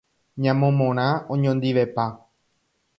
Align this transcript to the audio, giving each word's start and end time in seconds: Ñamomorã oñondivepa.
Ñamomorã 0.43 1.07
oñondivepa. 1.33 2.05